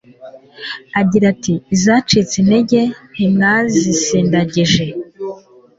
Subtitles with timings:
[0.99, 2.79] agira ati: "Izacitse intege
[3.11, 4.85] ntimwazisindagije,